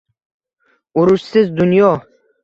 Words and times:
Urushsiz 1.01 1.51
dunyo. 1.59 1.91